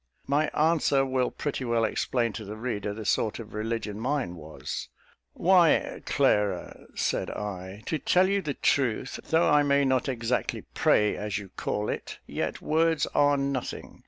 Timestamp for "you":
8.27-8.41, 11.37-11.49